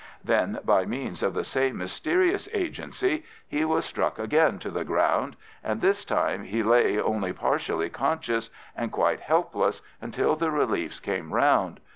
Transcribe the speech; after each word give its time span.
Then, 0.23 0.57
by 0.65 0.83
means 0.87 1.21
of 1.21 1.35
the 1.35 1.43
same 1.43 1.77
mysterious 1.77 2.49
agency, 2.53 3.23
he 3.47 3.63
was 3.63 3.85
struck 3.85 4.17
again 4.17 4.57
to 4.57 4.71
the 4.71 4.83
ground, 4.83 5.35
and 5.63 5.79
this 5.79 6.03
time 6.03 6.43
he 6.43 6.63
lay 6.63 6.99
only 6.99 7.33
partially 7.33 7.91
conscious 7.91 8.49
and 8.75 8.91
quite 8.91 9.19
helpless 9.19 9.83
until 10.01 10.35
the 10.35 10.49
reliefs 10.49 10.99
came 10.99 11.31
round. 11.31 11.79